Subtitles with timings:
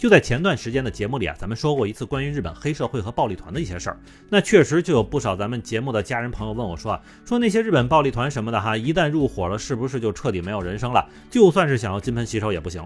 [0.00, 4.00] 就在前段时间的节目里啊，咱们说过一次关于日本黑社会和暴力团的一些事儿。
[4.30, 11.06] 那确实就有不少咱们节目的家人朋友问我说啊，说那些日本暴力团什么的哈，一旦入伙了，是不是就彻底没有人生了？
[11.28, 12.82] 就算是想要金盆洗手也不行。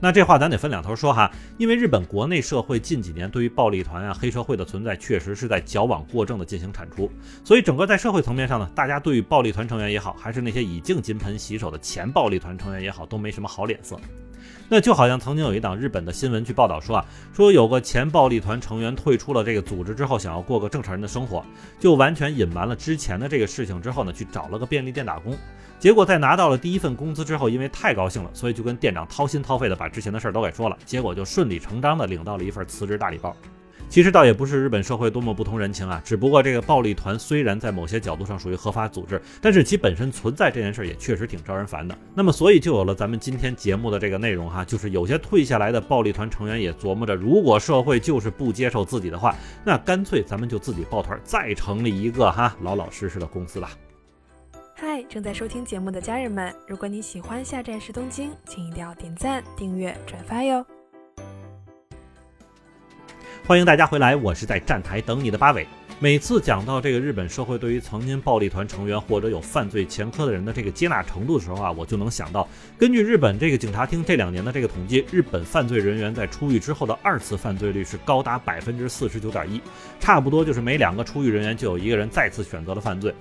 [0.00, 7.10] 那这话咱得分两头说哈，因为日本国内社会近几年对于暴力团啊、黑社会的存在，确实是在矫枉过正的进行铲除，
[7.44, 14.00] 所以整个在社会层面上呢，大家对于暴力团成员也好，还是那些已经金盆洗手的前暴力团成员也好，都没什么好脸色。
[14.68, 21.44] 那就好像曾经有一档日本的新闻去报道说啊，说有个前暴力团成员退出了这个组织之后，想要过个正常人的生活，
[21.78, 25.36] 就完全隐瞒了之前的这个事情之后呢，去找了个便利店打工，
[25.78, 33.34] 结果在拿到了第一份工资之后，因为太高兴了，所以就跟店长掏心掏肺的把之前的事儿都给说了，结果就顺理成章的领到了一份辞职大礼包。
[33.88, 41.96] 其实倒也不是日本社会多么不通人情啊，只不过这个暴力团虽然在某些角度上属于合法组织，但是其本身存在这件事儿也确实挺招人烦的。
[42.14, 53.70] 那么所以就有了咱们今天节目的这个内容哈，就是有些退下来的暴力团成员也琢磨着，如果社会就是不接受自己的话，那干脆咱们就自己抱团，再成立一个哈老老实实的公司吧。
[54.74, 60.64] 嗨，正在收听节目的家人们，如果你喜欢下站是东京，请一定要点赞、订阅、转发哟。
[63.48, 65.66] 欢迎大家回来，我是在站台等你的八尾。
[65.98, 72.46] 每次讲到这个日本社会对于曾经暴力团成员或者有犯罪前科的人的这个接纳程度的时候啊，我就能想到，
[72.76, 79.62] 根据日本这个警察厅这两年的这个统计，日本犯罪人员在出狱之后的二次犯罪率是高达百分之四十九点一，
[79.98, 83.14] 差不多就是每两个出狱人员就有一个人再次选择了犯罪。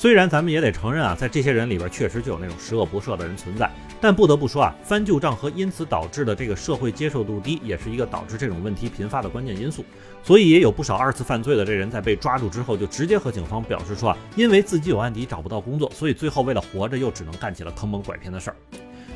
[0.00, 3.70] 虽然咱们也得承认啊，在这些人里边确实就有那种十恶不赦的人存在，
[4.00, 9.84] 但不得不说啊，翻旧账和因此导致的这个社会接受度低，也是一个导致这种问题频发的关键因素。
[10.22, 18.56] 所以也有不少二次犯罪的这人在被抓住之后，就直接和警方表示说啊，因为自己有案底找不到工作，所以最后为了活着又只能干起了坑蒙拐骗的事儿。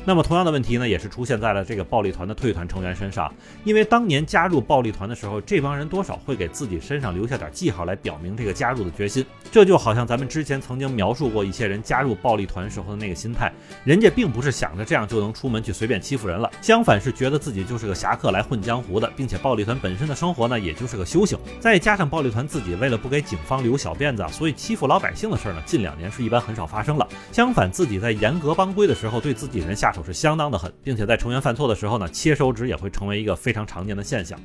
[0.03, 3.33] 那么同样的问题呢，也是出现在了这个暴力团的退团成员身上。
[3.63, 9.25] 因为当年加入暴力团的时候，这帮人多少会给自己身上留下点记号来表明这个加入的决心。
[9.51, 13.51] 这就好像咱们之前曾经描述过一些人加入暴力团时候的那个心态，
[13.83, 21.37] 人家并不是想着这样就能出门去随便欺负人了，相反是觉得自己就是个侠客来混江湖的，并且暴力团本身的生活呢，也就是个修行。
[21.59, 27.07] 再加上暴力团自己为了不给警方留小辫子，所以欺负老百姓的事儿呢，近两年是一般很少发生了。
[27.31, 34.35] 相反，自己在严格帮规的时候，对自己人下下手是相当的狠，并且在成员犯错的时候呢，切手指也会成为一个非常常见的现象。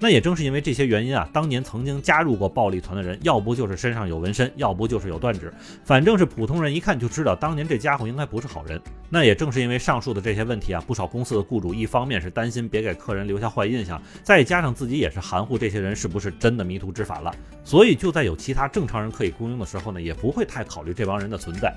[0.00, 5.54] 那也正是因为这些原因啊，当年曾经加入过暴力团的人，要不就是身上有纹身，要不就是有断指，
[5.84, 8.80] 反正是普通人一看就知道，当年这家伙应该不是好人。
[9.08, 17.32] 那也正是因为上述的这些问题啊，不少公司的雇主一方面是担心别给客人留下坏印象，再加上自己也是含糊这些人是不是真的迷途知返了，
[17.62, 21.72] 所以就在有其他正常人可以雇佣的时候呢，也不会太考虑这帮人的存在。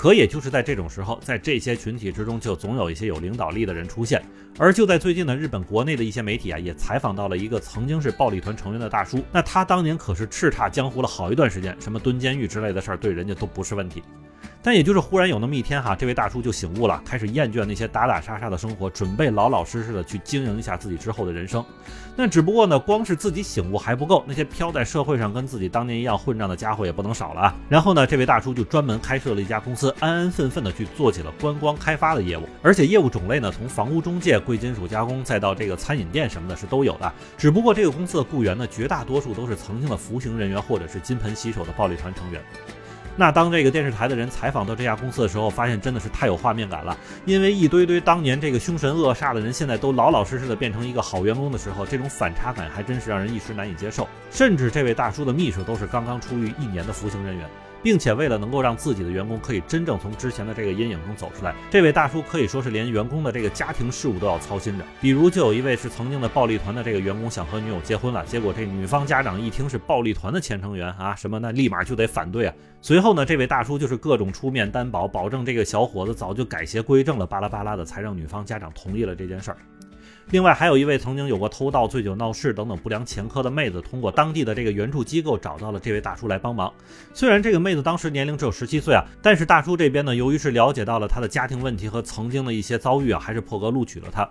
[0.00, 4.22] 可也就是在这种时候，在这些群体之中，就总有一些有领导力的人出现。
[4.56, 9.22] 而就在最近呢，日本国内的一些媒体啊，也采访到了一个曾经是暴力团成员的大叔。
[9.30, 14.02] 那他当年可是叱咤江湖了好一段时间，什么蹲监狱之类的事儿，对人家都不是问题。
[14.62, 21.64] 但也就是忽然有那么一天哈，这位大叔就醒悟了，开始厌倦那些打打杀杀的生活，准备老老实实的去经营一下自己之后的人生。
[22.14, 27.54] 那只不过呢，光是自己醒悟还不够，那些飘在社会上跟自己当年一样混账的家伙也不能少了啊。
[27.70, 37.10] 然后呢，这位大叔就专门开设了一家公司，安安分分的去做起了观光开发的业务，而且业务种类呢，从房屋中介、贵金属加工，再到这个餐饮店什么的，是都有的。
[37.38, 42.42] 只不过这个公司的雇员呢，绝大多数都是曾经的服刑人员或者是金盆洗手的暴力团成员。
[43.20, 46.96] 那当这个电视台的人采访到这家公司的时候，发现真的是太有画面感了。
[47.26, 54.08] 因为一堆堆当年这个凶神恶煞的人，现在都老老实实的变成一个好员工的时候，这种反差感还真是让人一时难以接受。
[54.30, 57.46] 甚至这位大叔的秘书都是刚刚出狱一年的服刑人员。
[57.82, 64.84] 并且为了能够让自己的员工可以真正从之前的这个阴影中走出来，这位大叔可以说是连员工的这个家庭事务都要操心着。
[65.00, 72.54] 比如，就有一位是曾经的暴力团的这个员工想和女友结婚了，结果这女方家长一听是暴力团的前成员啊什么，那立马就得反对啊。
[72.82, 79.56] 随后呢，这位大叔就是各种出面担保，保证这个小伙子早就改邪归正了，巴拉巴拉的，才让女方家长同意了这件事儿。
[80.30, 86.72] 另外还有一位曾经有过偷盗、醉酒闹事等等不良前科的妹子，通过当地的这个援助机构找到了这位大叔来帮忙。
[87.12, 94.28] 虽然这个妹子当时年龄只有十七岁啊，但是大叔这边呢，由于是了解到了她的家庭问题和曾经的一些遭遇啊，还是破格录取了她。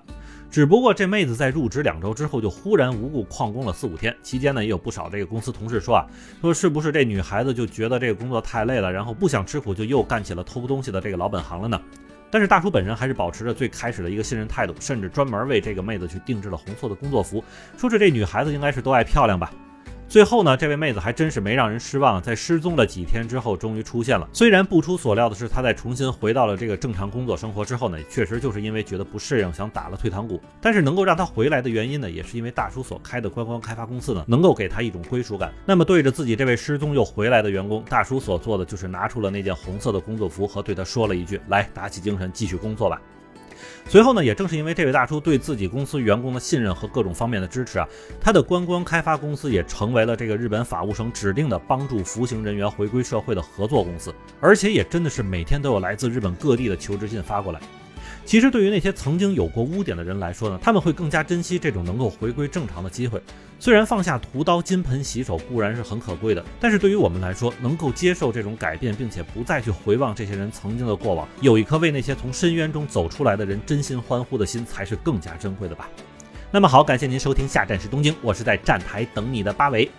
[0.49, 4.15] 只不过这妹子在入职两周之后，就忽然无故旷工了四五天。
[4.23, 6.07] 期间呢，也有不少这个公司同事说啊，
[6.41, 11.79] 说是不是这女孩子就觉得这个工作太累了，然后不想吃苦，就又干起了偷东西的这个老本行了呢？
[12.31, 17.43] 但是大叔本人还是保持着最开始的一个信任态度，甚至专门为这个妹子去定制了红色的工作服，
[17.77, 19.51] 说是这女孩子应该是都爱漂亮吧。
[20.09, 24.27] 最后呢，这位妹子还真是没让人失望，在失踪了几天之后，终于出现了。
[24.33, 30.41] 虽然不出所料的是，她在重新回到了这个正常工作生活之后呢，确实就是因为觉得不适应，想打了退堂鼓。
[30.59, 35.53] 但是能够让她回来的原因呢，也是因为大叔所开的观光开发公司呢，能够给她一种归属感。
[35.63, 42.99] 那么对着自己这位失踪又回来的员工，大叔所做的就是拿出了那件红色的工作服，和对他说了一句：“来，打起精神，继续工作吧。”
[43.87, 47.87] 随后呢，也正是因为这位大叔对自己公司员工的信任和各种方面的支持啊，
[48.21, 57.59] 他的观光开发公司也成为了这个日本法务省指定的帮助服刑人员回归社会的合作公司，而且也真的是每天都有来自日本各地的求职信发过来。
[58.25, 63.21] 其实对于那些曾经有过污点的人来说呢，他们会更加珍惜这种能够回归正常的机会。
[63.61, 75.89] 虽然放下屠刀金盆洗手固然是很可贵的，但是对于我们来说，能够接受这种改变，并且不再去回望这些人曾经的过往，有一颗为那些从深渊中走出来的人真心欢呼的心，才是更加珍贵的吧。
[76.51, 79.91] 那么好，感谢您收听下站是东京，我是在站台等你的八尾。